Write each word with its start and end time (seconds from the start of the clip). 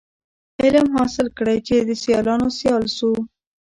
علم 0.61 0.87
حاصل 0.97 1.27
کړی 1.37 1.57
چي 1.67 1.75
د 1.87 1.91
سیالانو 2.03 2.47
سیال 2.59 2.83
سو. 2.97 3.11